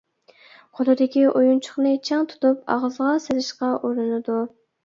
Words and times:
قولىدىكى 0.79 1.25
ئويۇنچۇقنى 1.33 1.91
چىڭ 2.09 2.25
تۇتۇپ، 2.31 2.65
ئاغزىغا 2.77 3.13
سېلىشقا 3.29 3.73
ئۇرۇنىدۇ. 3.81 4.41